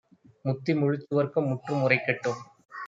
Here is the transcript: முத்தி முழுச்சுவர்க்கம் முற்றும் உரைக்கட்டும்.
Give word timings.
முத்தி 0.45 0.73
முழுச்சுவர்க்கம் 0.73 1.47
முற்றும் 1.47 1.83
உரைக்கட்டும். 1.87 2.41